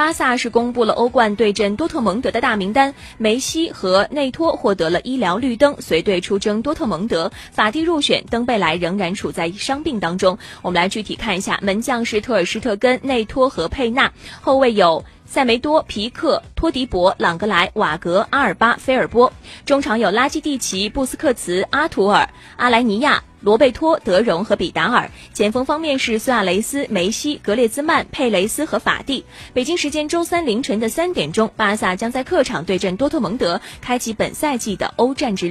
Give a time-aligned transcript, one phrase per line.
[0.00, 7.30] 巴萨是公布了欧冠对阵多特蒙德的大名单，梅西和内托获得了医疗绿灯，随队出征多特蒙德。
[7.52, 10.38] 法蒂入选，登贝莱仍然处在伤病当中。
[10.62, 14.10] 我们来具体看一下，门将是特尔施特根、内托和佩纳，
[14.40, 15.04] 后卫有。
[15.26, 19.30] 塞梅多、皮克、托迪博、朗格莱、瓦格、阿尔巴、菲尔波，
[19.66, 25.10] 中场有拉基蒂奇、布斯克茨、阿图尔、阿莱尼亚、罗贝托、德容和比达尔。
[25.32, 29.24] 前锋方面是苏亚雷斯、梅西、格列兹曼、佩雷斯和法蒂。
[29.54, 35.48] 北京时间周三凌晨的三点钟，巴萨将在客场对阵多特蒙德，开启本赛季的欧战之旅。